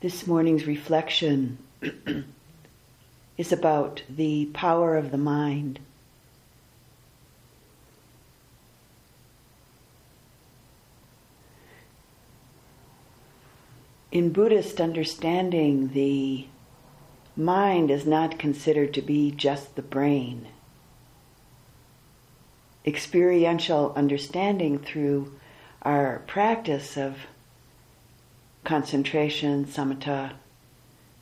[0.00, 1.56] This morning's reflection
[3.38, 5.78] is about the power of the mind.
[14.12, 16.46] In Buddhist understanding, the
[17.34, 20.46] mind is not considered to be just the brain.
[22.84, 25.32] Experiential understanding through
[25.80, 27.16] our practice of
[28.66, 30.32] concentration, samatha,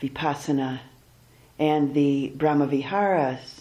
[0.00, 0.78] vipassana,
[1.58, 3.60] and the Brahmaviharas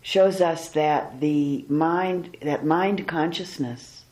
[0.00, 4.04] shows us that the mind, that mind consciousness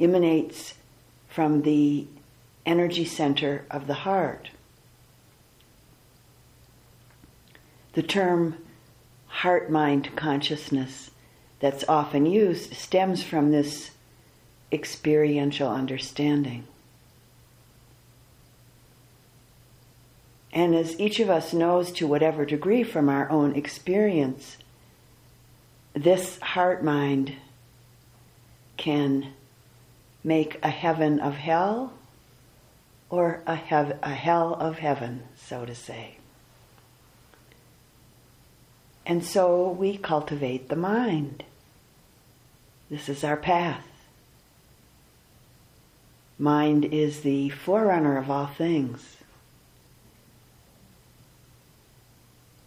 [0.00, 0.74] emanates
[1.28, 2.06] from the
[2.64, 4.48] energy center of the heart.
[7.92, 8.56] The term
[9.26, 11.10] heart mind consciousness
[11.60, 13.90] that's often used stems from this
[14.72, 16.64] experiential understanding.
[20.52, 24.56] And as each of us knows to whatever degree from our own experience,
[25.92, 27.34] this heart mind
[28.76, 29.32] can
[30.24, 31.92] make a heaven of hell
[33.08, 36.16] or a, hev- a hell of heaven, so to say.
[39.04, 41.44] And so we cultivate the mind.
[42.90, 43.86] This is our path.
[46.38, 49.16] Mind is the forerunner of all things.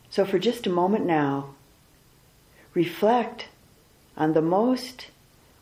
[0.09, 1.53] So, for just a moment now,
[2.73, 3.47] reflect
[4.17, 5.08] on the most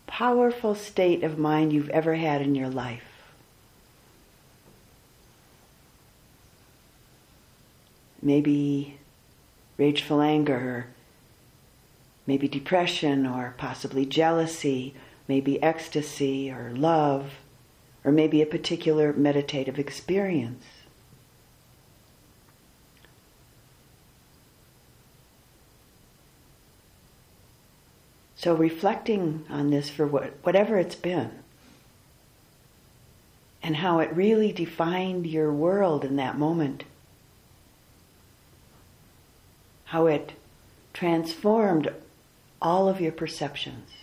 [0.08, 3.04] powerful state of mind you've ever had in your life.
[8.22, 8.98] Maybe
[9.78, 10.88] rageful anger,
[12.26, 14.96] maybe depression, or possibly jealousy,
[15.28, 17.34] maybe ecstasy or love,
[18.08, 20.64] or maybe a particular meditative experience.
[28.38, 31.32] So, reflecting on this for what, whatever it's been,
[33.62, 36.86] and how it really defined your world in that moment
[39.88, 40.34] how it
[40.94, 41.90] transformed
[42.62, 43.97] all of your perceptions.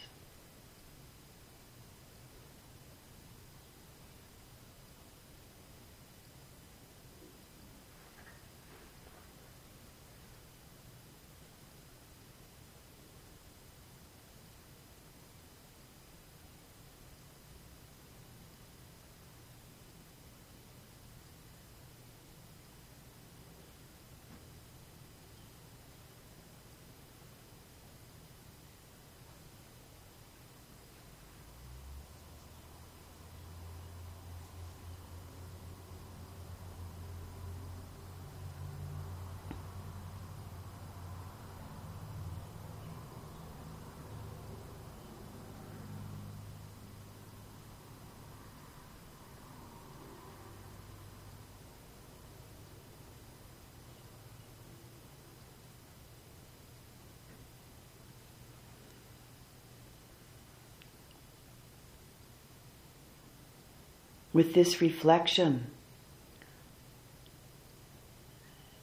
[64.34, 65.68] With this reflection,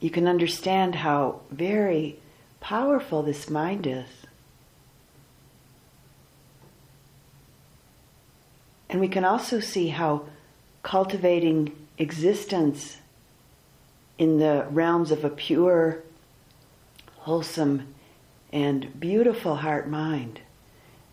[0.00, 2.18] you can understand how very
[2.60, 4.08] powerful this mind is.
[8.88, 10.24] And we can also see how
[10.82, 12.96] cultivating existence
[14.18, 16.02] in the realms of a pure,
[17.18, 17.94] wholesome,
[18.52, 20.40] and beautiful heart mind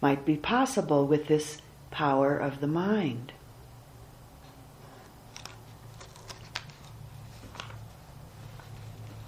[0.02, 1.62] might be possible with this
[1.92, 3.34] power of the mind.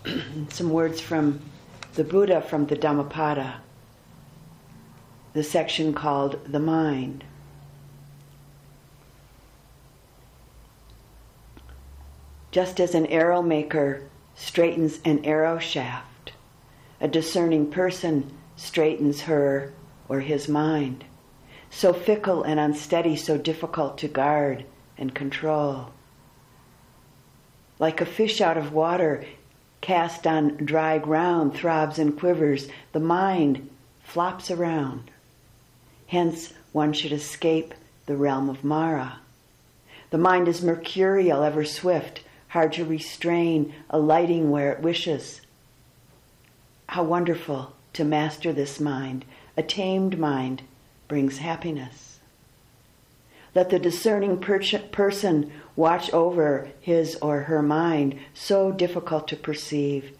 [0.49, 1.39] some words from
[1.93, 3.61] the Buddha from the Dhammapada,
[5.33, 7.23] the section called The Mind.
[12.51, 14.03] Just as an arrow maker
[14.35, 16.33] straightens an arrow shaft,
[16.99, 19.73] a discerning person straightens her
[20.09, 21.05] or his mind.
[21.69, 24.65] So fickle and unsteady, so difficult to guard
[24.97, 25.91] and control.
[27.79, 29.25] Like a fish out of water,
[29.81, 33.69] cast on dry ground, throbs and quivers, the mind
[34.03, 35.11] flops around.
[36.07, 37.73] Hence, one should escape
[38.05, 39.19] the realm of Mara.
[40.11, 45.41] The mind is mercurial, ever swift, hard to restrain, alighting where it wishes.
[46.87, 49.23] How wonderful to master this mind.
[49.55, 50.61] A tamed mind
[51.07, 52.10] brings happiness.
[53.53, 54.61] Let the discerning per-
[54.91, 60.17] person watch over his or her mind, so difficult to perceive,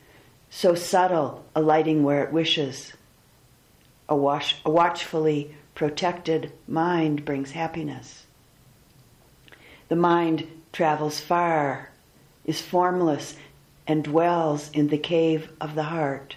[0.50, 2.94] so subtle, alighting where it wishes.
[4.10, 8.26] A, watch, a watchfully protected mind brings happiness.
[9.88, 11.92] The mind travels far,
[12.46, 13.38] is formless,
[13.88, 16.36] and dwells in the cave of the heart.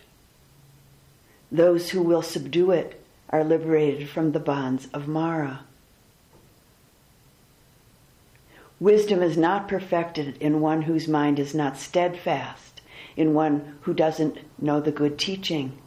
[1.51, 5.65] Those who will subdue it are liberated from the bonds of Mara.
[8.85, 12.83] Wisdom is not perfected in one whose mind is not steadfast,
[13.17, 15.81] in one who doesn't know the good teaching,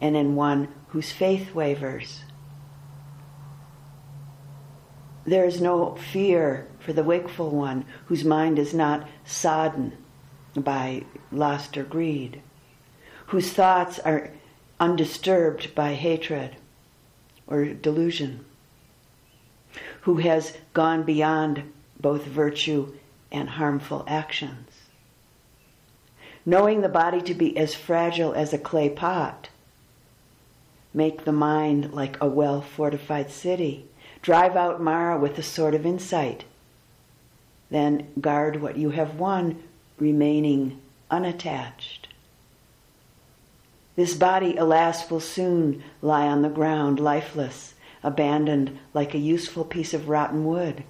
[0.00, 2.22] and in one whose faith wavers.
[5.26, 9.98] There is no fear for the wakeful one whose mind is not sodden
[10.56, 12.40] by lust or greed,
[13.26, 14.30] whose thoughts are
[14.80, 16.56] undisturbed by hatred
[17.46, 18.46] or delusion,
[20.00, 22.94] who has gone beyond both virtue
[23.30, 24.70] and harmful actions.
[26.46, 29.48] Knowing the body to be as fragile as a clay pot,
[30.94, 33.84] make the mind like a well fortified city.
[34.22, 36.44] Drive out Mara with a sword of insight.
[37.70, 39.62] Then guard what you have won,
[39.98, 40.80] remaining
[41.10, 42.08] unattached.
[43.96, 49.92] This body, alas, will soon lie on the ground, lifeless, abandoned like a useful piece
[49.92, 50.84] of rotten wood.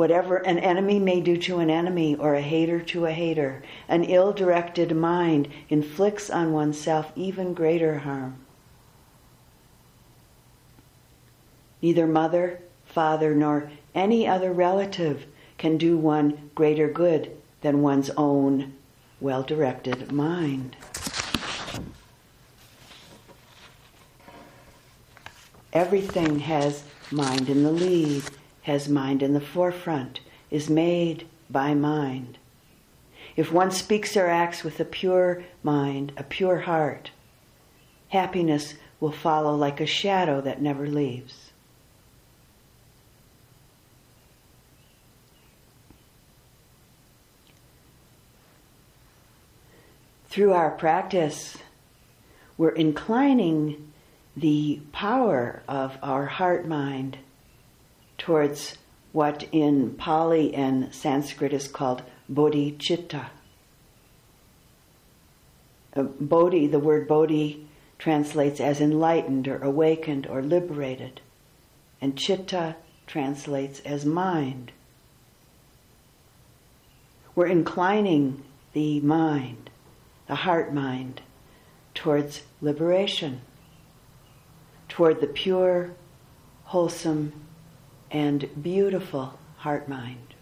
[0.00, 4.02] Whatever an enemy may do to an enemy or a hater to a hater, an
[4.04, 8.38] ill directed mind inflicts on oneself even greater harm.
[11.82, 15.26] Neither mother, father, nor any other relative
[15.58, 18.72] can do one greater good than one's own
[19.20, 20.76] well directed mind.
[25.74, 28.22] Everything has mind in the lead
[28.62, 30.20] has mind in the forefront,
[30.50, 32.38] is made by mind.
[33.36, 37.10] If one speaks or acts with a pure mind, a pure heart,
[38.08, 41.50] happiness will follow like a shadow that never leaves.
[50.28, 51.58] Through our practice,
[52.56, 53.92] we're inclining
[54.36, 57.18] the power of our heart mind
[58.20, 58.76] towards
[59.12, 63.30] what in Pali and Sanskrit is called bodhicitta.
[65.96, 67.66] Uh, bodhi, the word bodhi
[67.98, 71.20] translates as enlightened or awakened or liberated,
[72.00, 72.76] and chitta
[73.06, 74.70] translates as mind.
[77.34, 78.44] We're inclining
[78.74, 79.70] the mind,
[80.28, 81.22] the heart mind,
[81.94, 83.40] towards liberation,
[84.88, 85.92] toward the pure,
[86.64, 87.32] wholesome,
[88.10, 90.34] and beautiful heart mind.